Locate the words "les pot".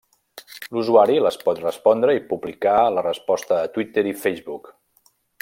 1.25-1.61